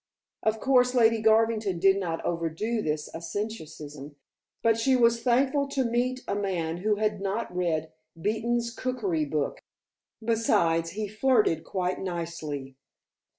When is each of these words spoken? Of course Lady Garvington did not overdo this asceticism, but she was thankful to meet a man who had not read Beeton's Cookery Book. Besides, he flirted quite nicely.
Of 0.41 0.59
course 0.59 0.95
Lady 0.95 1.21
Garvington 1.21 1.77
did 1.77 1.99
not 1.99 2.25
overdo 2.25 2.81
this 2.81 3.07
asceticism, 3.13 4.15
but 4.63 4.75
she 4.75 4.95
was 4.95 5.21
thankful 5.21 5.67
to 5.67 5.83
meet 5.83 6.23
a 6.27 6.33
man 6.33 6.77
who 6.77 6.95
had 6.95 7.21
not 7.21 7.55
read 7.55 7.93
Beeton's 8.19 8.73
Cookery 8.73 9.25
Book. 9.25 9.61
Besides, 10.25 10.93
he 10.93 11.07
flirted 11.07 11.63
quite 11.63 11.99
nicely. 11.99 12.77